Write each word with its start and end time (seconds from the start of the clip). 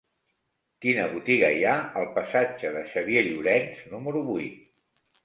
Quina 0.85 1.03
botiga 1.11 1.51
hi 1.57 1.61
ha 1.67 1.73
al 2.01 2.07
passatge 2.15 2.71
de 2.79 2.81
Xavier 2.95 3.23
Llorens 3.29 3.85
número 3.93 4.23
vuit? 4.31 4.59